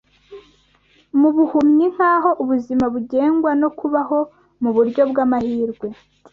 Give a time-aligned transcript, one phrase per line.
[1.19, 4.19] mu buhumyi nk’aho ubuzima bugengwa no kubaho
[4.61, 5.87] mu buryo bw’amahirwe